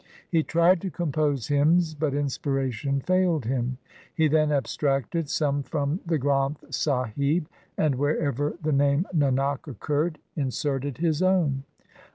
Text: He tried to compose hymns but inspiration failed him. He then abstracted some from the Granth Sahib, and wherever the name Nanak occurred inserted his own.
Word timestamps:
He 0.27 0.41
tried 0.41 0.81
to 0.81 0.89
compose 0.89 1.49
hymns 1.49 1.93
but 1.93 2.15
inspiration 2.15 3.01
failed 3.01 3.45
him. 3.45 3.77
He 4.11 4.27
then 4.27 4.51
abstracted 4.51 5.29
some 5.29 5.61
from 5.61 5.99
the 6.03 6.17
Granth 6.17 6.73
Sahib, 6.73 7.47
and 7.77 7.93
wherever 7.93 8.55
the 8.59 8.73
name 8.73 9.05
Nanak 9.15 9.67
occurred 9.67 10.17
inserted 10.35 10.97
his 10.97 11.21
own. 11.21 11.65